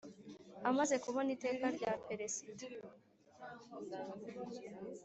Amaze 0.69 0.95
kubona 1.03 1.29
iteka 1.35 1.65
rya 1.77 1.91
peresida 2.07 2.65